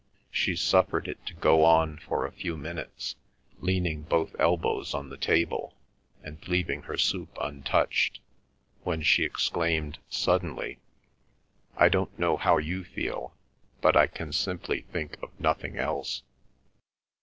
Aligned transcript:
She 0.31 0.55
suffered 0.55 1.07
it 1.07 1.23
to 1.27 1.35
go 1.35 1.63
on 1.63 1.97
for 1.99 2.25
a 2.25 2.31
few 2.31 2.57
minutes, 2.57 3.17
leaning 3.59 4.01
both 4.01 4.35
elbows 4.39 4.95
on 4.95 5.09
the 5.09 5.15
table, 5.15 5.75
and 6.23 6.39
leaving 6.47 6.81
her 6.81 6.97
soup 6.97 7.37
untouched, 7.39 8.19
when 8.81 9.03
she 9.03 9.23
exclaimed 9.23 9.99
suddenly, 10.09 10.79
"I 11.77 11.87
don't 11.87 12.17
know 12.17 12.35
how 12.35 12.57
you 12.57 12.83
feel, 12.83 13.35
but 13.79 13.95
I 13.95 14.07
can 14.07 14.31
simply 14.31 14.81
think 14.91 15.21
of 15.21 15.39
nothing 15.39 15.77
else!" 15.77 16.23